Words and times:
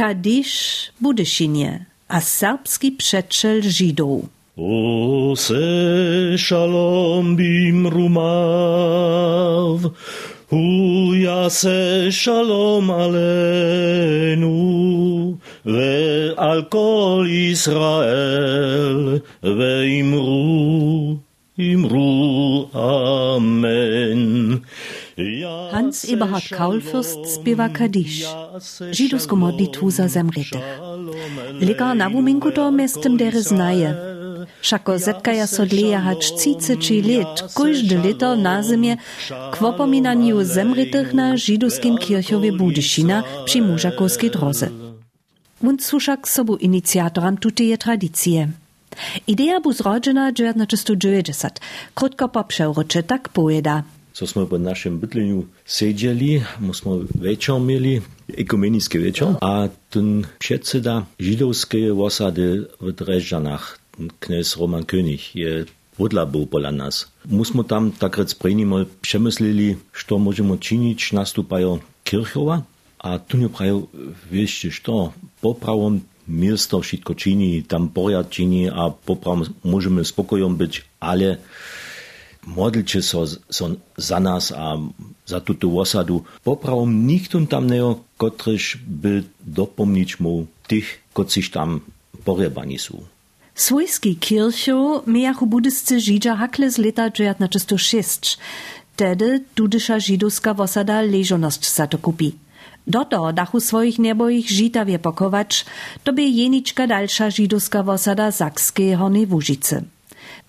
Kadisz 0.00 0.92
Budysinie, 1.00 1.84
a 2.08 2.20
serbski 2.20 2.92
przetrzel 2.92 3.62
Żydów. 3.62 4.24
O 4.56 5.36
se 5.36 5.62
szalom 6.38 7.36
bim 7.36 7.86
rumav, 7.86 9.78
Uja 10.50 11.50
se 11.50 12.12
szalom 12.12 12.90
alenu, 12.90 14.58
we 15.64 16.34
alkol 16.36 17.28
Israel, 17.28 19.20
ve'imru 19.42 21.18
imru, 21.56 21.58
imru, 21.58 22.68
amen. 22.72 23.99
Hans 25.72 26.04
Eberhard 26.04 26.50
Kaulfürst 26.50 27.26
spiewa 27.26 27.68
Kadisz, 27.68 28.26
żydowską 28.90 29.36
modlitwu 29.36 29.90
za 29.90 30.08
zemretych. 30.08 30.80
Lega 31.60 31.94
na 31.94 32.10
wuminku 32.10 32.50
to 32.50 32.70
miestem 32.72 33.16
dere 33.16 33.42
znaje. 33.42 33.94
Šako 34.62 34.98
zetkaja 34.98 35.46
sodleja 35.46 36.00
hač 36.00 36.30
ciceči 36.40 37.02
let, 37.02 37.42
kojždy 37.54 37.96
leto 38.04 38.36
na 38.36 38.62
zimie 38.62 38.96
k 39.52 39.62
opominaniu 39.62 40.44
zemretych 40.44 41.14
na 41.14 41.36
żydowskim 41.36 41.98
kirchowie 41.98 42.52
Budyšina 42.52 43.22
przy 43.44 43.62
Mużakowskiej 43.62 44.30
drodze. 44.30 44.68
Und 45.62 45.84
suszak 45.84 46.28
sobu 46.28 46.56
inicjatoram 46.56 47.36
tuteje 47.36 47.78
tradycje. 47.78 48.48
Idea 49.26 49.60
bu 49.60 49.72
zrodzena 49.72 50.32
1990, 50.32 51.60
krótko 51.94 52.28
po 52.28 52.44
przeurocze 52.44 53.02
tak 53.02 53.28
pojeda. 53.28 53.82
Co 54.12 54.26
smo 54.26 54.46
v 54.46 54.58
našem 54.58 54.98
bytleniu 54.98 55.48
sedeli, 55.66 56.42
my 56.60 56.74
smo 56.74 57.02
večer 57.14 57.58
mieli, 57.58 58.02
ekumenický 58.36 58.98
večer, 58.98 59.36
a 59.40 59.68
ten 59.88 60.26
předseda 60.38 61.06
židovské 61.18 61.92
osady 61.92 62.66
v 62.80 62.92
Drežďanách, 62.92 63.78
kněz 64.18 64.56
Roman 64.56 64.84
König, 64.84 65.34
je 65.34 65.66
vodla 66.00 66.24
był 66.26 66.46
pola 66.46 66.70
nas. 66.70 67.06
Musimy 67.28 67.64
tam 67.64 67.90
tak 67.92 68.18
rec 68.18 68.34
prejnimo 68.34 68.76
przemyslili, 69.00 69.76
co 70.08 70.18
możemy 70.18 70.58
czynić, 70.58 71.12
nastupają 71.12 71.78
kirchowa, 72.04 72.62
a 72.98 73.18
tu 73.18 73.36
nie 73.36 73.48
prają, 73.48 73.86
wiecie, 74.32 74.70
co, 74.84 75.12
poprawą 75.40 76.00
miasto 76.28 76.80
wszystko 76.80 77.14
czyni, 77.14 77.62
tam 77.62 77.88
poriad 77.88 78.30
czyni, 78.30 78.70
a 78.70 78.90
poprawą 78.90 79.42
możemy 79.64 80.04
spokojom 80.04 80.56
być, 80.56 80.84
ale 81.00 81.36
modliče 82.46 83.02
so, 83.02 83.26
so 83.26 83.76
za 83.96 84.18
nás 84.18 84.52
a 84.52 84.78
za 85.26 85.40
túto 85.40 85.68
osadu. 85.70 86.24
Popravom 86.44 87.06
nikto 87.06 87.40
tam 87.46 87.66
neho, 87.66 88.00
kotrž 88.16 88.80
by 88.84 89.24
dopomnič 89.44 90.18
mu 90.18 90.46
tých, 90.66 91.00
kociš 91.12 91.52
tam 91.52 91.84
porebaní 92.24 92.78
sú. 92.78 93.04
Svojski 93.54 94.16
kirchu 94.16 95.04
miachu 95.06 95.44
budyscy 95.46 96.00
Żidża 96.00 96.34
hakle 96.34 96.70
z 96.70 96.78
leta 96.78 97.10
1906. 97.10 98.38
Wtedy 98.96 99.44
tudysza 99.54 100.00
żydowska 100.00 100.54
wosada 100.54 101.00
leżoność 101.00 101.68
za 101.68 101.86
to 101.86 101.98
kupi. 101.98 102.36
Do 102.86 103.04
toho 103.04 103.32
dachu 103.32 103.60
svojich 103.60 103.98
nebojich 103.98 104.48
žitavie 104.48 104.98
pokovač, 104.98 105.64
to 106.04 106.12
by 106.12 106.24
jenička 106.24 106.86
dalša 106.88 107.28
židovská 107.28 107.84
vosada 107.84 108.32
Zakskej 108.32 108.96
hony 108.96 109.28
v 109.28 109.34
Užice. 109.36 109.84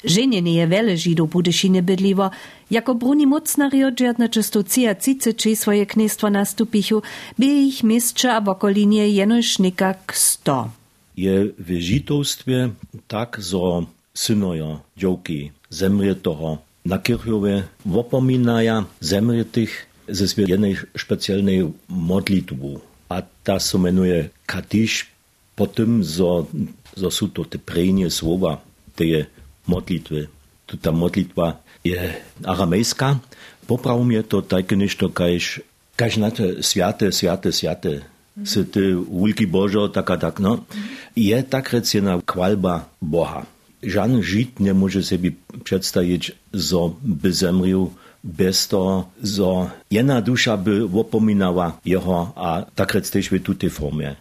Ženjenie 0.02 0.62
je 0.62 0.66
vele 0.66 0.94
Židov 0.98 1.30
Budešine 1.30 1.82
bydlivo, 1.82 2.30
jako 2.70 2.94
bruni 2.94 3.26
mocnario 3.26 3.92
džadna 3.92 4.28
čestocija 4.28 4.94
cice 4.94 5.34
či 5.34 5.56
svoje 5.56 5.86
knestvo 5.86 6.30
nastupichu, 6.30 7.02
by 7.38 7.46
ich 7.70 7.84
miestče 7.84 8.30
a 8.30 8.40
v 8.40 8.50
okolinie 8.50 9.06
jenož 9.14 9.62
nikak 9.62 10.14
sto. 10.18 10.74
Je 11.16 11.54
v 11.54 11.70
tak, 13.08 13.38
zo 13.40 13.86
synojo, 14.14 14.82
džovky, 14.98 15.52
zemrietoho, 15.70 16.58
na 16.84 16.98
kirchove 16.98 17.70
wopominaja 17.86 18.90
zemrietych 19.00 19.86
ze 20.08 20.26
jednej 20.26 20.82
specjalnej 20.98 21.70
modlitwu. 21.88 22.82
A 23.10 23.22
ta 23.44 23.60
se 23.60 23.78
menuje 23.78 24.30
Kadisz, 24.46 25.08
po 25.56 25.68
tym, 25.68 26.02
zo 26.02 26.48
sú 27.12 27.30
to 27.30 27.46
te 27.46 27.62
prejnie 27.62 28.10
słowa, 28.10 28.64
te 28.96 29.30
modlitwy. 29.72 30.28
Tu 30.68 30.76
ta 30.76 30.92
modlitwa 30.92 31.64
je 31.88 31.98
aramejska. 32.44 33.24
Poprawom 33.68 34.12
je 34.12 34.24
to 34.28 34.44
takie 34.44 34.76
nešto, 34.76 35.08
kajž, 35.08 35.64
kajž 35.96 36.14
na 36.20 36.30
to 36.36 36.60
sviate, 36.60 37.08
sviate, 37.16 37.56
sviate. 37.56 38.04
Se 38.44 38.64
ty 38.64 38.96
ulki 38.96 39.46
Božo, 39.46 39.88
tak 39.88 40.10
a 40.12 40.18
tak, 40.18 40.40
no. 40.40 40.64
Je 41.16 41.36
tak 41.44 41.72
recena 41.72 42.20
kvalba 42.24 42.88
Boha. 43.00 43.44
Žan 43.84 44.22
Žid 44.24 44.60
nie 44.60 44.74
może 44.74 45.04
sobie 45.04 45.32
przedstawić, 45.64 46.32
zo 46.54 46.96
by 47.02 47.34
zemrił 47.34 47.92
bez 48.24 48.68
toho, 48.68 49.10
zo 49.24 49.70
jedna 49.92 50.22
dusza 50.22 50.58
by 50.58 50.86
opominała 50.86 51.82
jeho 51.86 52.34
a 52.36 52.66
tak 52.76 52.94
też 52.94 53.30
w 53.30 53.40
tutej 53.42 53.70
formie. 53.70 54.16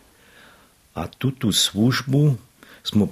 A 0.94 1.09
tutu 1.09 1.53
służbu 1.53 2.34
smo 2.84 3.09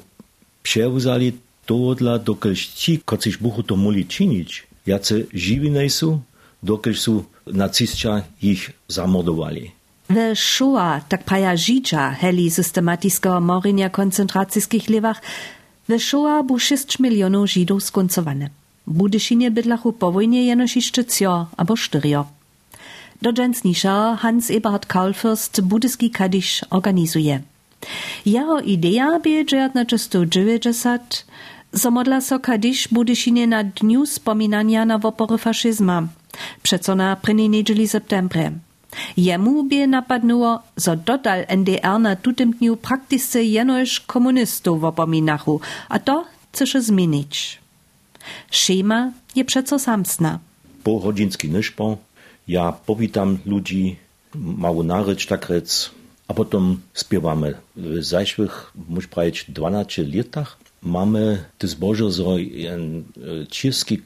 przewzali 0.62 1.32
tohodla, 1.68 2.16
dokelž 2.16 2.72
ti, 2.72 2.92
kociž 3.04 3.36
buchu 3.44 3.60
to 3.62 3.76
mohli 3.76 4.08
činiť, 4.08 4.48
jace 4.88 5.28
živí 5.36 5.68
nejsú, 5.68 6.24
dokelž 6.64 6.96
sú 6.96 7.14
nacistia 7.44 8.24
ich 8.40 8.72
zamordovali. 8.88 9.76
We 10.08 10.32
Shoah, 10.32 11.04
tak 11.04 11.28
paja 11.28 11.52
Židža, 11.52 12.16
heli 12.24 12.48
systematického 12.48 13.44
morinja 13.44 13.92
koncentracijských 13.92 14.88
levach, 14.88 15.20
we 15.84 16.00
Shoah 16.00 16.40
bu 16.40 16.56
6 16.56 16.96
milionów 17.04 17.52
Żydów 17.52 17.84
skoncowane. 17.84 18.48
Budyšinie 18.88 19.50
bydlachu 19.50 19.92
po 19.92 20.12
wojnie 20.12 20.46
jenoż 20.48 20.76
jeszcze 20.76 21.04
cio, 21.04 21.46
albo 21.56 21.76
sztyrio. 21.76 22.24
Do 23.22 23.32
dżęsnisza 23.32 24.16
Hans 24.16 24.50
Eberhard 24.50 24.86
Kaulfürst 24.86 25.60
budyski 25.60 26.10
kadisz 26.10 26.64
organizuje. 26.70 27.42
Jeho 28.26 28.60
idea 28.60 29.18
by 29.20 29.44
1990 29.44 31.26
Zamodla 31.72 32.20
kadiš 32.40 32.88
budyšinie 32.88 33.46
na 33.46 33.62
dniu 33.62 34.06
spominania 34.06 34.84
na 34.84 34.98
wopory 34.98 35.38
faszyzma, 35.38 36.08
przeco 36.62 36.94
na 36.94 37.16
první 37.16 37.48
niedzieli 37.48 37.88
septembre. 37.88 38.52
Jemu 39.16 39.62
by 39.62 39.86
napadnuło, 39.86 40.62
zo 40.76 40.96
dodal 40.96 41.44
NDR 41.48 42.00
na 42.00 42.16
tutym 42.16 42.52
dniu 42.52 42.76
praktyce 42.76 43.44
jenoż 43.44 44.00
komunistów 44.00 44.80
wopominachu, 44.80 45.60
a 45.88 45.98
to 45.98 46.24
chce 46.52 46.82
zmienić. 46.82 47.58
Szema 48.50 49.12
je 49.36 49.44
przeco 49.44 49.78
samsna. 49.78 50.38
Półgodzinski 50.84 51.48
nyszpo, 51.50 51.96
ja 52.48 52.72
powitam 52.72 53.38
ludzi, 53.46 53.96
mało 54.34 54.82
narycz 54.82 55.26
tak 55.26 55.48
rec, 55.48 55.90
a 56.28 56.34
potem 56.34 56.80
śpiewamy. 56.94 57.54
W 57.76 58.04
zajszłych, 58.04 58.72
muszę 58.88 59.08
powiedzieć, 59.08 59.44
12 59.48 60.02
latach 60.02 60.58
mamy 60.83 61.44
to 61.59 61.69
zboże, 61.69 62.11
że 62.11 62.43
jeden 62.43 63.05
czeski 63.50 63.99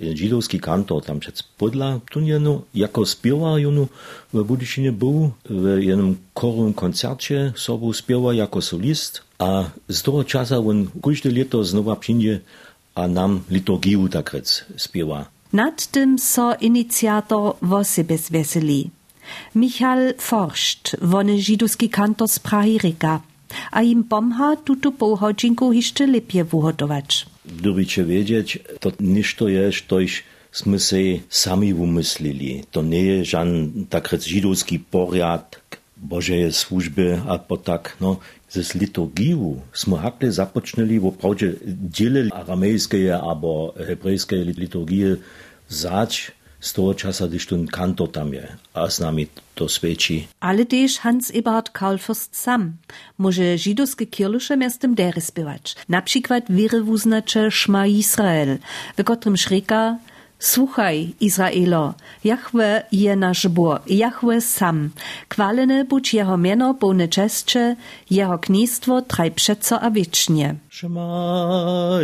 jeden 0.00 0.16
żydowski 0.18 0.60
kantor 0.60 1.04
tam 1.04 1.20
przed 1.20 1.42
podla 1.58 2.00
tunienu, 2.10 2.62
jako 2.74 3.06
śpiewa 3.06 3.58
junu 3.58 3.88
w 4.32 4.42
Budyszynie 4.44 4.92
był 4.92 5.30
w 5.44 5.78
jednym 5.78 6.16
chorym 6.34 6.74
koncercie, 6.74 7.52
sobą 7.56 7.92
śpiewa 7.92 8.34
jako 8.34 8.62
solist, 8.62 9.22
a 9.38 9.64
z 9.88 10.02
tego 10.02 10.24
czasu 10.24 10.68
on 10.68 10.88
każde 11.02 11.30
lato 11.30 11.64
znowu 11.64 11.96
przyjdzie, 11.96 12.40
a 12.94 13.08
nam 13.08 13.40
liturgię 13.50 14.08
tak 14.10 14.32
rec 14.32 14.64
śpiewa. 14.76 15.24
Nad 15.52 15.86
tym 15.86 16.18
so 16.18 16.54
inicjator 16.60 17.54
wo 17.62 17.84
siebie 17.84 18.18
zweseli. 18.18 18.90
Michal 19.54 20.14
Forscht, 20.18 20.96
wony 21.02 21.42
żydowski 21.42 21.88
kantor 21.88 22.28
z 22.28 22.38
Prahy 22.38 22.78
Rika 22.78 23.20
a 23.72 23.82
im 23.82 24.04
pomha 24.04 24.56
tuto 24.56 24.92
półhodzinkę 24.92 25.64
jeszcze 25.72 26.06
lepiej 26.06 26.44
wyhotować. 26.44 27.26
Dobrze 27.44 28.04
wiedzieć, 28.04 28.58
to 28.80 28.92
niż 29.00 29.34
to 29.34 29.48
jest, 29.48 29.86
toś 29.86 30.22
sme 30.50 30.78
si 30.82 31.22
sami 31.30 31.70
umyslili. 31.70 32.66
To 32.74 32.82
nie 32.82 33.02
je 33.02 33.16
žan 33.24 33.50
takrec 33.86 34.26
židovský 34.26 34.82
poriadk 34.82 35.78
Božeje 35.94 36.50
služby 36.50 37.22
a 37.22 37.38
potak. 37.38 37.94
No, 38.02 38.18
z 38.50 38.74
liturgiu 38.74 39.62
sme 39.70 40.02
hakle 40.02 40.26
započneli 40.26 40.98
v 40.98 41.14
opravde 41.14 41.54
diele 41.62 42.34
aramejskeje 42.34 43.14
alebo 43.14 43.70
hebrejskeje 43.78 44.42
liturgie 44.58 45.22
zač 45.70 46.34
z 46.60 46.72
toho 46.72 46.94
časa, 46.94 47.26
když 47.26 47.46
ten 47.46 47.66
kantor 47.66 48.08
tam 48.08 48.32
je 48.34 48.48
a 48.74 48.90
s 48.90 49.00
nami 49.00 49.26
to 49.54 49.68
svědčí. 49.68 50.28
Ale 50.40 50.64
też 50.64 50.98
Hans 50.98 51.30
Eberhard 51.30 51.70
Kaulfürst 51.70 52.36
sam 52.36 52.76
może 53.18 53.58
żydowskie 53.58 54.06
kirlusze 54.06 54.56
miastem 54.56 54.94
dery 54.94 55.20
spiewać. 55.20 55.76
Na 55.88 56.02
przykład 56.02 56.44
wiry 56.50 56.82
wuznacze 56.82 57.50
Szma 57.50 57.86
Israel, 57.86 58.58
w 58.96 59.04
którym 59.04 59.36
szrika 59.36 59.98
Słuchaj, 60.42 61.14
Izraelo, 61.20 61.94
Jahwe 62.24 62.82
je 62.92 63.16
nasz 63.16 63.48
Bóg, 63.48 63.80
Jahwe 63.86 64.40
sam. 64.40 64.90
Chwalene 65.28 65.84
buď 65.84 66.14
jeho 66.14 66.36
mieno 66.36 66.74
pełne 66.74 67.08
czeszcze, 67.08 67.76
jeho 68.10 68.38
knistwo 68.38 69.02
traj 69.02 69.30
przeco 69.30 69.80
a 69.80 69.90
wiecznie. 69.90 70.54
Shema 70.70 72.00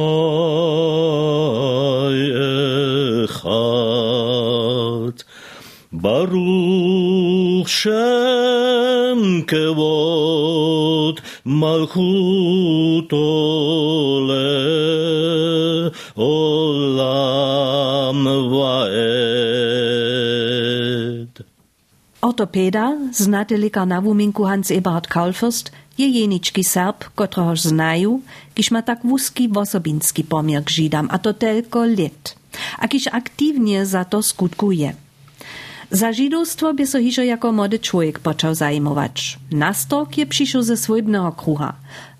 Echad. 3.24 4.08
Baruch 5.92 6.87
Kevod 9.46 11.22
Malchuto 11.44 13.16
Le 14.28 15.90
Olam 16.16 18.24
Vaed. 18.52 19.28
Ortopeda, 22.22 22.96
znatelika 23.12 23.84
na 23.84 24.00
wuminku 24.00 24.44
Hans 24.44 24.70
Eberhard 24.70 25.06
Kaulfürst, 25.06 25.72
je 25.96 26.08
jenički 26.08 26.62
Serb, 26.62 26.94
kotroho 27.14 27.56
znaju, 27.56 28.20
kiž 28.54 28.70
ma 28.70 28.82
tak 28.82 29.04
wuski 29.04 29.48
wosobinski 29.48 30.22
pomiar 30.22 30.64
k 30.64 30.70
Židam, 30.70 31.08
a 31.10 31.18
to 31.18 31.32
telko 31.32 31.84
let. 31.84 32.36
A 32.78 32.88
kiž 32.88 33.06
aktivnie 33.12 33.86
za 33.86 34.04
to 34.04 34.22
skutkuje. 34.22 35.07
Za 35.90 36.12
židowstwo 36.12 36.74
by 36.74 36.86
so 36.86 36.98
hižo 36.98 37.22
jako 37.22 37.52
młody 37.52 37.78
człowiek 37.78 38.18
począł 38.18 38.54
zajmować. 38.54 39.38
Nastok 39.52 40.18
je 40.18 40.26
przyszł 40.26 40.62
ze 40.62 40.76
swojbnego 40.76 41.32
kruha. 41.32 41.72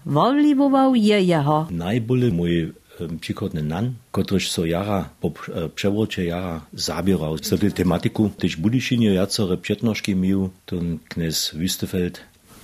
Woliwował 0.07 0.95
je 0.95 1.23
jeho. 1.23 1.67
Najbole 1.71 2.31
mój 2.31 2.73
przychodny 3.21 3.63
nan, 3.63 3.95
kotryż 4.13 4.51
so 4.51 4.65
jara 4.65 5.09
po 5.21 5.29
e, 5.29 5.69
przewrocie 5.69 6.25
jara 6.25 6.61
zabierał 6.73 7.39
za 7.39 7.59
tę 7.59 7.71
tematiku. 7.71 8.31
Też 8.39 8.57
Budyszynie 8.57 9.15
jacore 9.15 9.57
przednożki 9.57 10.17
miał, 10.17 10.51
ten 10.67 10.99
knes 11.09 11.55
Wüstefeld. 11.55 12.19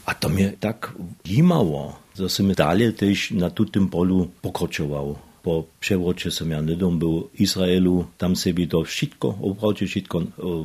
A 0.07 0.15
to 0.15 0.29
mnie 0.29 0.53
tak 0.61 0.93
jimało, 1.25 1.99
że 2.19 2.29
się 2.29 2.49
dalej 2.49 2.93
też 2.93 3.31
na 3.31 3.51
tym 3.51 3.89
polu 3.89 4.29
pokročował. 4.43 5.17
Po 5.45 5.65
przewrocie 5.81 6.31
nedom 6.63 6.99
był 6.99 7.29
Izraelu, 7.39 8.07
tam 8.19 8.37
sobie 8.37 8.67
to 8.67 8.85
wszystko, 8.85 9.29
oprawdzie 9.43 9.87
wszystko 9.87 10.19
e, 10.23 10.25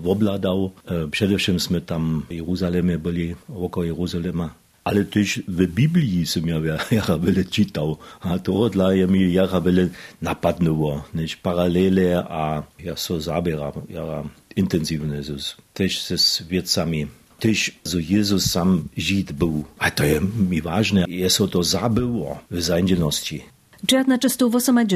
obladał. 0.09 0.71
E, 0.85 1.07
Przede 1.07 1.37
wszystkim 1.37 1.81
tam 1.81 2.23
w 2.29 2.33
Jeruzalemie 2.33 2.97
byli, 2.97 3.35
około 3.55 3.83
Jeruzalema. 3.83 4.53
Ale 4.83 5.05
też 5.05 5.41
w 5.47 5.67
Biblii 5.67 6.25
som 6.25 6.47
ja 6.47 6.59
jara 6.97 7.17
wiele 7.19 7.43
czytał, 7.45 7.97
a 8.21 8.39
to 8.39 8.69
dla 8.69 8.87
mi 9.07 9.33
jara 9.33 9.61
wiele 9.61 9.89
napadnęło, 10.21 11.03
niż 11.13 11.35
paralele, 11.35 12.23
a 12.29 12.63
ja 12.79 12.95
so 12.95 13.21
zabieram, 13.21 13.73
jara 13.89 14.23
intensywne, 14.55 15.23
zus. 15.23 15.55
też 15.73 16.07
ze 16.07 16.45
wiecami. 16.45 17.07
Też, 17.39 17.71
że 17.85 18.01
Jezus 18.01 18.45
sam 18.45 18.87
Żyd 18.97 19.31
był. 19.31 19.63
A 19.79 19.91
to 19.91 20.03
jest 20.03 20.25
mi 20.49 20.61
ważne, 20.61 21.05
jest 21.07 21.37
to 21.51 21.63
zabyło 21.63 22.39
w 22.51 22.61
zajęcioności. 22.61 23.41
1998 23.87 24.87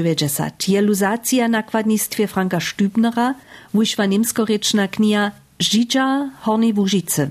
je 0.67 0.81
luzacja 0.81 1.47
na 1.47 1.63
kładnictwie 1.63 2.27
Franka 2.27 2.59
Stübnera 2.59 3.33
wyszła 3.73 4.05
niemskoryczna 4.05 4.87
kniha 4.87 5.31
Żydża 5.59 6.29
Hornej 6.41 6.73
Łużycy. 6.73 7.29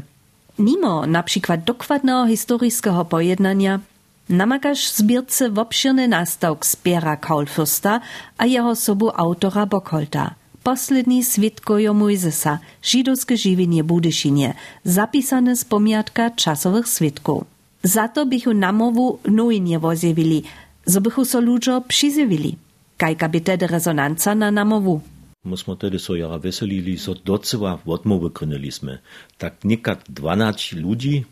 Mimo 0.59 1.07
na 1.07 1.23
przykład 1.23 1.65
dokładnego 1.65 2.27
historycznego 2.27 3.05
pojednania 3.05 3.81
namakasz 4.29 4.93
zbierce 4.93 5.51
w 5.51 5.59
obszirny 5.59 6.09
nastawk 6.09 6.67
zbiera 6.67 7.17
Kaulfürsta 7.17 8.01
a 8.39 8.47
jeho 8.47 8.77
sobu 8.77 9.11
autora 9.15 9.67
Bokolta. 9.67 10.35
Poslední 10.63 11.25
svitkojo 11.25 11.95
Mojzesa, 11.95 12.59
židowskie 12.83 13.37
żywienie 13.37 13.85
Budyszynie, 13.85 14.55
zapisane 14.85 15.57
z 15.57 15.65
pomiatka 15.65 16.31
czasowych 16.31 16.89
switków. 16.89 17.45
Za 17.83 18.09
to 18.09 18.27
bychu 18.27 18.55
namowu 18.55 19.19
nujnie 19.29 19.79
wozjewili, 19.79 20.43
zo 20.87 21.01
bychu 21.01 21.25
so 21.25 21.41
ludzo 21.41 21.81
przyzywili. 21.81 22.57
Kajka 22.97 23.29
by 23.29 23.41
tedy 23.41 23.67
rezonanca 23.67 24.35
na 24.35 24.51
namowu. 24.51 25.01
Musimy 25.45 25.77
tedy 25.77 25.99
so 25.99 26.15
jara 26.15 26.39
weselili, 26.39 26.99
so 26.99 27.15
doceła 27.15 27.79
odmowy 27.87 28.31
krynęliśmy. 28.31 28.99
Tak 29.39 29.65
niekad 29.65 30.05
12 30.09 30.77
ludzi 30.77 31.25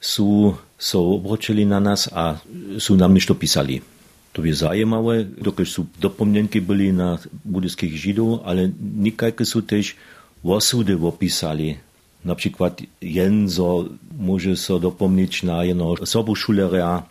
su 0.00 0.54
so 0.78 0.98
obročili 1.14 1.66
na 1.66 1.80
nas 1.80 2.08
a 2.12 2.40
su 2.78 2.96
nam 2.96 3.14
nešto 3.14 3.34
pisali. 3.34 3.82
To 4.32 4.40
je 4.40 4.56
zajímavé, 4.56 5.28
dokud 5.28 5.68
sú 5.68 5.84
dopomnenky 6.00 6.64
byli 6.64 6.88
na 6.96 7.20
buddhických 7.44 7.92
židov, 7.92 8.40
ale 8.48 8.72
nikajke 8.80 9.44
sú 9.44 9.60
tež 9.60 9.92
osudy 10.40 10.96
opísali. 10.96 11.76
Napríklad 12.24 12.80
jen 13.04 13.44
zo 13.52 13.92
môže 14.16 14.56
sa 14.56 14.80
dopomniť 14.80 15.32
na 15.44 15.68
jedného 15.68 16.08
sobu 16.08 16.32
šulera, 16.32 17.04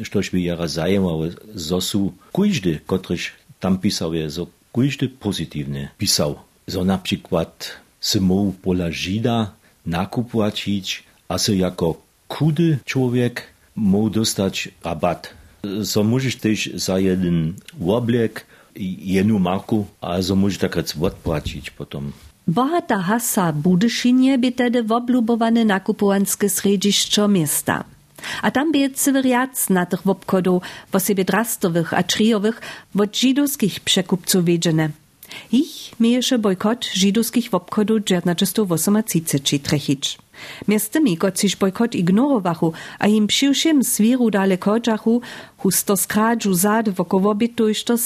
štož 0.00 0.32
by 0.32 0.40
jara 0.40 0.68
zajímavé, 0.68 1.36
zo 1.52 1.80
sú 1.84 2.16
kujždy, 2.32 2.80
kotryž 2.88 3.36
tam 3.60 3.76
písal 3.76 4.16
je, 4.16 4.26
zo 4.28 4.44
kujždy 4.72 5.12
pozitívne 5.20 5.92
písal. 6.00 6.40
Zo 6.64 6.82
napríklad 6.86 7.52
se 8.00 8.18
mógł 8.20 8.52
pola 8.64 8.90
žida 8.90 9.52
nakupovačić, 9.86 11.04
a 11.28 11.38
se 11.38 11.54
jako 11.56 11.96
kudy 12.28 12.78
człowiek 12.84 13.42
mógł 13.76 14.10
dostać 14.10 14.68
rabat. 14.84 15.34
So 15.84 16.04
możesz 16.04 16.36
też 16.36 16.70
za 16.74 16.98
jeden 16.98 17.54
oblek 17.86 18.46
jedną 19.16 19.38
marku, 19.38 19.86
a 20.00 20.22
so 20.22 20.36
możesz 20.36 20.58
tak 20.58 20.76
odpłacić 20.76 21.70
potom. 21.70 22.12
Bohata 22.46 22.98
hasa 22.98 23.52
Budyszynie 23.52 24.38
by 24.38 24.52
tedy 24.52 24.82
woblubowane 24.82 25.64
nakupowanskie 25.64 26.50
središćo 26.50 27.28
miasta. 27.28 27.84
A 28.42 28.50
tam 28.50 28.72
bie 28.72 28.90
cywy 28.90 29.22
riac 29.22 29.70
na 29.70 29.86
tych 29.86 30.02
wobkodu, 30.02 30.60
wo 30.92 31.00
siebie 31.00 31.24
drastowych, 31.24 31.94
a 31.94 32.02
triowych, 32.02 32.60
od 32.98 33.16
żydowskich 33.16 33.80
przekupców 33.80 34.44
wiedziene. 34.44 34.88
Ich 35.52 36.00
miejsze 36.00 36.38
bojkot 36.38 36.84
żydowskich 36.84 37.50
wobkodu 37.50 38.00
1938 38.00 40.22
Między 40.68 40.90
tymi, 40.90 41.16
kociż 41.16 41.56
bojkot 41.56 41.94
ignorowachu, 41.94 42.72
a 42.98 43.06
im 43.06 43.26
przyjszym 43.26 43.84
swiru 43.84 44.30
daleko 44.30 44.80
dżachu, 44.80 45.20
husto 45.58 45.96
skradżu 45.96 46.54
zad 46.54 46.88
wokół 46.88 47.28
obitu 47.28 47.68
iż 47.68 47.84
to 47.84 47.96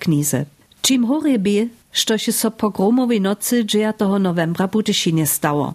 knize. 0.00 0.44
Czym 0.82 1.06
chory 1.06 1.38
by, 1.38 1.68
što 1.92 2.18
się 2.18 2.32
so 2.32 2.50
pogromowej 2.50 3.20
nocy 3.20 3.64
9 3.64 3.96
novembra 4.20 4.68
Budyšinie 4.68 5.26
stało. 5.26 5.74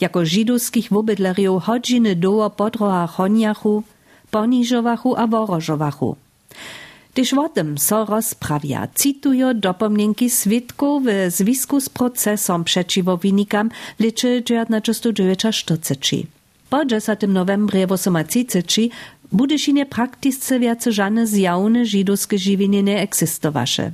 Jako 0.00 0.24
żydowskich 0.24 0.88
wobydleriów 0.90 1.62
hodziny 1.64 2.16
doło 2.16 2.50
podroha 2.50 3.06
honjachu, 3.06 3.82
poniżowachu 4.30 5.16
a 5.16 5.26
worożowachu. 5.26 6.16
Tyż 7.14 7.34
o 7.34 7.48
tym 7.48 7.78
so 7.78 8.04
rozprawia, 8.04 8.88
citują 8.98 9.60
dopomnienki 9.60 10.30
switków 10.30 11.02
w 11.04 11.30
związku 11.32 11.80
z 11.80 11.88
procesem 11.88 12.64
przeciwo 12.64 13.16
wynikam 13.16 13.70
liczy 14.00 14.42
1940. 14.42 16.26
Po 16.70 16.84
10 16.84 17.20
novembrze 17.28 17.86
1938 17.86 18.90
Budyszynie 19.32 19.86
praktyce 19.86 20.60
wiace 20.60 20.92
żadne 20.92 21.26
zjawne 21.26 21.86
żydowskie 21.86 22.38
żywienie 22.38 22.82
nie 22.82 23.00
egzystowasze. 23.00 23.92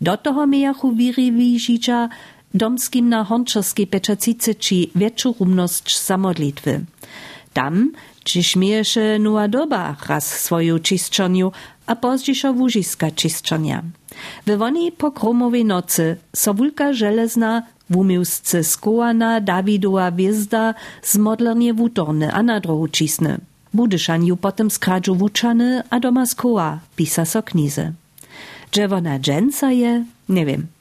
Do 0.00 0.16
toho 0.16 0.46
mijachu 0.46 0.92
wiriwi 0.92 1.60
żydża 1.60 2.08
domskim 2.54 3.08
na 3.08 3.24
honczowskiej 3.24 3.86
peczacice 3.86 4.54
czy 4.54 4.74
większą 4.94 5.34
rumność 5.40 5.98
samodlitwy. 5.98 6.84
Tam, 7.52 7.92
czy 8.24 8.42
śmieje 8.42 8.84
nowa 9.18 9.48
doba 9.48 9.96
raz 10.08 10.26
swoją 10.26 10.78
czysczoniu, 10.78 11.52
a 11.86 11.96
pozdźiszo 11.96 12.54
wóżyska 12.54 13.10
czysczonia. 13.10 13.82
We 14.46 14.56
woni 14.56 14.92
pokromowej 14.92 15.64
nocy 15.64 16.16
so 16.36 16.54
wulka 16.54 16.92
żelezna 16.92 17.62
w 17.90 17.96
umiłsce 17.96 18.64
skołana 18.64 19.40
Dawidowa 19.40 20.10
wjezda 20.10 20.74
z 21.02 21.16
modlernie 21.16 21.74
wutorny 21.74 22.32
a 22.32 22.42
na 22.42 22.60
drogu 22.60 22.88
potem 24.40 24.70
skradżu 24.70 25.14
wuczany 25.16 25.82
a 25.90 26.00
doma 26.00 26.26
skoła, 26.26 26.78
pisa 26.96 27.24
so 27.24 27.42
knize. 27.42 27.92
Dżewona 28.72 29.18
dżęca 29.18 29.72
je? 29.72 30.04
Nie 30.28 30.46
wiem. 30.46 30.75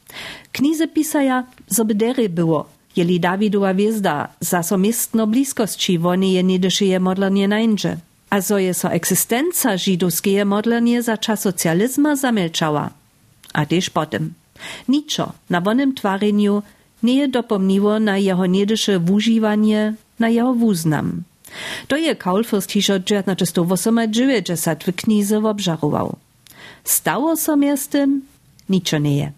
Knize 0.52 0.88
pisaja, 0.88 1.44
zo 1.68 1.86
by 1.86 1.96
dery 1.96 2.30
było, 2.30 2.66
jeli 2.96 3.20
Dawidowa 3.20 3.74
wjezda, 3.74 4.28
za 4.40 4.64
so 4.64 4.78
miestno 4.78 5.28
bliskości 5.28 6.00
woni 6.00 6.34
je 6.34 6.44
niedyszyje 6.44 7.00
modlernie 7.00 7.48
nańdzie. 7.48 7.98
A 8.30 8.42
zo 8.42 8.58
je 8.58 8.74
so 8.74 8.90
żydowskie 9.76 10.46
modlenie 10.46 11.04
za 11.04 11.18
czas 11.18 11.42
socjalizma 11.42 12.16
zamilczała. 12.16 12.90
A 13.54 13.66
też 13.66 13.90
potem. 13.90 14.34
Niczo 14.88 15.34
na 15.50 15.62
wonym 15.62 15.96
twareniu 15.96 16.64
nie 17.04 17.16
je 17.16 17.28
dopomniło 17.28 18.00
na 18.00 18.18
jeho 18.18 18.46
niedysze 18.46 19.00
wużywanie, 19.00 19.94
na 20.20 20.30
jeho 20.30 20.54
wuznam. 20.54 21.24
To 21.88 21.98
je 21.98 22.16
Kaulfürst 22.16 22.72
hižo 22.72 23.00
1998 23.00 24.94
w 24.94 24.96
knize 24.96 25.38
obżarował. 25.38 26.16
Stało 26.84 27.38
so 27.38 27.58
tym? 27.90 28.22
Niczo 28.70 28.98
nie 28.98 29.18
je. 29.18 29.32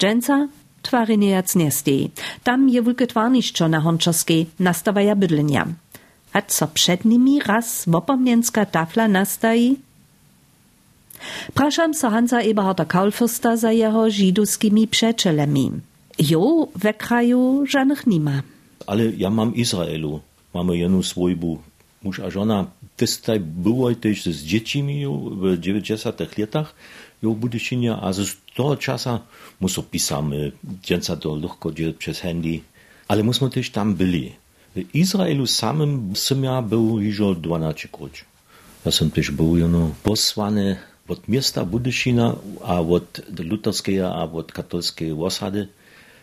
Dżęca 0.00 0.48
twary 0.82 1.16
niejac 1.18 1.56
nie 1.56 1.70
stej. 1.70 2.10
Tam 2.44 2.68
je 2.68 2.82
wulke 2.82 3.06
twarniszczo 3.06 3.68
na 3.68 3.80
honczowskiej 3.80 4.46
nastawaja 4.58 5.16
bydlenia. 5.16 5.66
A 6.32 6.42
co 6.42 6.66
przed 6.66 7.04
nimi 7.04 7.40
raz 7.40 7.84
wopomnienska 7.86 8.66
tafla 8.66 9.08
nastaji? 9.08 9.78
Praszam 11.54 11.94
so 11.94 12.10
Hansa 12.10 12.40
Eberharda 12.40 12.84
Kaulfürsta 12.84 13.56
za 13.56 13.72
jeho 13.72 14.10
żydowskimi 14.10 14.88
przeczelemi. 14.88 15.70
Jo 16.18 16.68
we 16.76 16.94
kraju 16.94 17.66
żadnych 17.66 18.06
nima. 18.06 18.42
Ale 18.86 19.04
ja 19.16 19.30
mam 19.30 19.54
Izraelu. 19.54 20.20
Mamy 20.54 20.76
jedną 20.76 21.02
swojbu. 21.02 21.58
Muž 22.02 22.20
a 22.20 22.30
żona, 22.30 22.66
też 22.96 23.18
tutaj 23.20 23.40
było 23.40 23.94
też 23.94 24.24
z 24.24 24.44
dziećmi 24.44 25.04
w 25.30 25.58
90 25.60 26.20
latach, 26.38 26.74
jo 27.22 27.34
Budyšinie, 27.34 27.96
a 27.96 28.12
z 28.12 28.36
toho 28.54 28.76
czasa 28.76 29.20
muso 29.60 29.82
pisamy, 29.82 30.52
dzięca 30.82 31.16
to 31.16 31.36
lekko 31.36 31.70
przez 31.98 32.20
handy, 32.20 32.60
ale 33.08 33.22
musimy 33.22 33.50
też 33.50 33.70
tam 33.70 33.94
byli. 33.94 34.32
W 34.76 34.94
Izraelu 34.94 35.46
samym 35.46 36.16
sam 36.16 36.44
ja 36.44 36.62
był 36.62 37.00
już 37.00 37.20
12 37.36 37.88
króć. 37.88 38.24
Ja 38.86 38.92
sam 38.92 39.10
też 39.10 39.30
był 39.30 39.56
jeno 39.56 39.90
posłany 40.02 40.76
od 41.08 41.28
miasta 41.28 41.64
Budyšina 41.64 42.36
a 42.64 42.80
od 42.80 43.20
luterskiej 43.38 44.00
a 44.00 44.22
od 44.22 44.52
katolskiej 44.52 45.12
osady, 45.12 45.68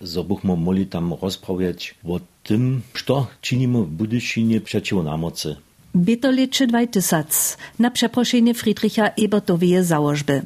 so 0.04 0.24
bychom 0.24 0.60
mogli 0.60 0.86
tam 0.86 1.14
rozprawiać 1.22 1.96
o 2.04 2.20
tym, 2.44 2.82
co 3.06 3.28
czynimy 3.42 3.84
w 3.84 3.88
Budyšinie 3.88 4.62
przeciw 4.62 5.04
namocy. 5.04 5.56
Bitoliczy 5.96 6.68
2000 6.68 7.58
na 7.80 7.92
przeproszenie 7.92 8.54
Friedricha 8.54 9.08
Ebertowej 9.08 9.84
założby. 9.84 10.42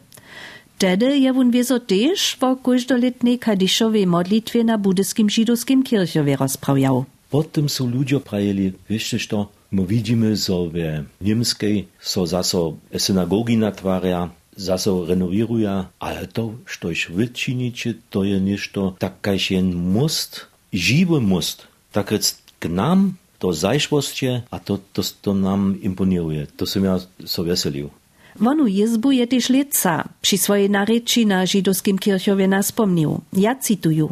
Wtedy 0.81 1.17
je 1.19 1.33
wun 1.33 1.51
wieso 1.51 1.79
też 1.79 2.37
wo 2.39 2.55
każdoletnej 2.55 3.39
kadiszowej 3.39 4.07
modlitwie 4.07 4.63
na 4.63 4.77
budyskim 4.77 5.29
żydowskim 5.29 5.83
kirchowie 5.83 6.35
rozprawiał. 6.35 7.05
Potem 7.29 7.69
są 7.69 7.89
ludzie 7.89 8.19
prajeli, 8.19 8.73
wiesz 8.89 9.27
co, 9.29 9.47
my 9.71 9.85
widzimy, 9.87 10.35
że 10.35 10.53
w 10.73 11.25
niemskiej 11.25 11.87
so 11.99 12.25
zaso 12.27 12.73
synagogi 12.97 13.57
natwarja, 13.57 14.29
zaso 14.57 15.05
renowiruja, 15.05 15.87
ale 15.99 16.27
to, 16.27 16.53
coś 16.81 17.07
wy 17.09 17.27
czynicie, 17.27 17.93
to 18.09 18.23
je 18.23 18.41
nieszto 18.41 18.95
takajś 18.99 19.51
most, 19.73 20.47
żywy 20.73 21.21
most, 21.21 21.67
tak 21.91 22.13
k 22.59 22.69
nam 22.69 23.13
to 23.39 23.53
zajszłoście, 23.53 24.41
a 24.51 24.59
to, 24.59 24.79
to, 24.93 25.01
to 25.21 25.33
nam 25.33 25.81
imponuje. 25.81 26.47
To 26.57 26.65
som 26.65 26.83
ja 26.83 26.99
so 27.25 27.43
veselił. 27.43 28.00
Wonu 28.35 28.67
jezbu 28.67 29.11
je 29.11 29.27
też 29.27 29.49
leca 29.49 30.09
przy 30.21 30.37
swojej 30.37 30.69
narečí 30.69 31.25
na 31.25 31.45
żydowskim 31.45 31.99
kirchowie 31.99 32.47
nas 32.47 32.71
pomnił. 32.71 33.21
Ja 33.33 33.55
cytuję. 33.55 34.07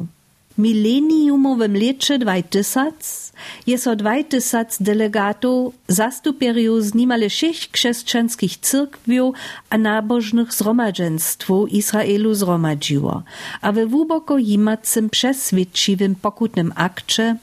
Mileniumowym 0.57 1.73
lecze 1.77 2.19
2000 2.19 3.31
jest 3.67 3.87
o 3.87 3.95
2000 3.95 4.83
delegatów 4.83 5.73
zastuperiów 5.87 6.83
z 6.83 6.93
niemal 6.93 7.29
všech 7.29 7.57
chrześcijanskich 7.71 8.57
cyrkwiów 8.57 9.35
a 9.69 9.77
nabożnych 9.77 10.53
zgromadzenstwów 10.53 11.71
Izraelu 11.71 12.33
zromadziło, 12.33 13.23
a 13.61 13.71
we 13.71 13.87
wuboko 13.87 14.37
jimacym 14.37 15.09
przeswiedczywym 15.09 16.15
pokutnym 16.15 16.73
akcie 16.75 17.35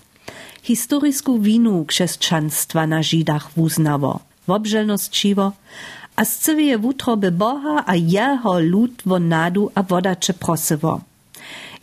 historysku 0.63 1.39
winu 1.39 1.85
chrześcijaństwa 1.89 2.87
na 2.87 3.03
Żydach 3.03 3.51
wuznało, 3.57 4.21
wobżelnościwo, 4.47 5.53
a 6.17 6.25
z 6.25 6.39
cywie 6.39 6.79
wutroby 6.79 7.31
Boha 7.31 7.85
a 7.87 7.95
jeho 7.95 8.61
lud 8.61 9.03
wo 9.07 9.19
nadu 9.19 9.71
a 9.75 9.83
wodacze 9.83 10.35
prosywo. 10.35 11.01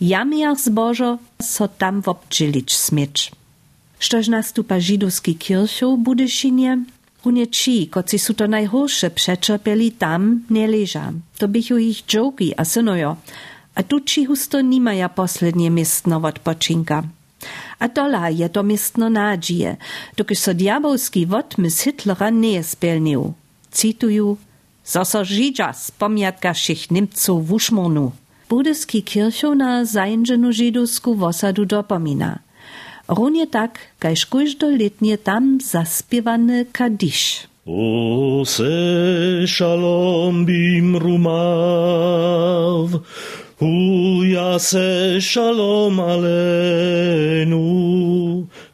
Jamiach 0.02 0.60
zbożo 0.60 1.18
so 1.42 1.68
tam 1.68 2.02
wobdźilić 2.02 2.76
smieć. 2.76 3.32
Štož 4.00 4.28
nastupa 4.28 4.80
židowski 4.80 5.36
kirchov 5.36 5.98
Budyšinie, 5.98 6.78
runie 7.26 7.48
ci, 7.48 7.88
koci 7.88 8.20
su 8.20 8.34
to 8.34 8.48
najhorsze 8.48 9.10
przeczerpieli 9.10 9.92
tam, 9.92 10.44
nie 10.50 10.68
leża. 10.68 11.12
To 11.38 11.48
bychu 11.48 11.78
ich 11.78 12.06
dżoki 12.06 12.54
a 12.58 12.66
synojo, 12.66 13.16
a 13.76 13.84
tu 13.84 14.00
ci 14.02 14.26
husto 14.26 14.62
nimaja 14.62 15.10
poslednie 15.10 15.70
miestno 15.72 16.18
odpoczynka. 16.18 17.04
A 17.80 17.88
dola 17.88 18.30
je 18.30 18.50
to 18.50 18.64
miestno 18.64 19.10
nadzieje, 19.10 19.78
dokiż 20.18 20.40
so 20.40 20.54
diabolski 20.54 21.26
wotmys 21.28 21.82
Hitlera 21.82 22.30
nie 22.30 22.64
spełnił. 22.64 23.34
Cituju, 23.74 24.38
zo 24.86 25.06
so 25.06 25.26
Żydża 25.26 25.74
z 25.74 25.92
pomiatkaszych 25.92 26.92
Niemców 26.92 27.48
w 27.48 27.54
uszmonu. 27.54 28.12
Budyski 28.50 29.04
kirchow 29.04 29.56
na 29.58 29.86
zajężenu 29.86 30.54
żydowsku 30.54 31.16
wosadu 31.16 31.66
dopomina. 31.66 32.40
Runie 33.08 33.48
tak, 33.48 33.80
kajż 34.00 34.28
letnie 34.80 35.18
tam 35.18 35.58
zaspiewany 35.62 36.66
kadisz. 36.72 37.48
O 37.66 38.44
se 38.46 39.48
shalom 39.48 40.46
bim 40.46 40.96
rumav, 40.98 42.90
הוא 43.64 44.26
יעשה 44.26 45.22
שלום 45.22 46.00
עלינו 46.00 47.64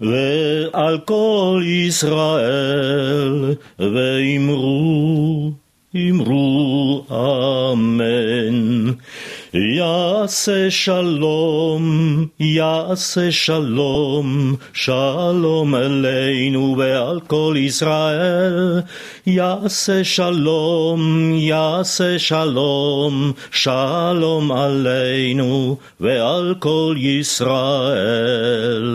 ועל 0.01 0.99
כל 1.05 1.63
ישראל, 1.65 3.55
ואמרו, 3.79 5.51
אמרו 5.95 6.48
יעשה 10.21 10.71
שלום, 10.71 12.25
יעשה 12.39 13.31
שלום, 13.31 14.55
שלום 14.73 15.75
עלינו 15.75 16.75
ועל 16.77 17.19
כל 17.27 17.55
ישראל. 17.57 18.81
יעשה 19.27 20.03
שלום, 20.03 21.31
יעשה 21.33 22.19
שלום, 22.19 23.31
שלום 23.51 24.51
עלינו 24.51 25.77
ועל 25.99 26.55
כל 26.59 26.95
ישראל. 26.99 28.89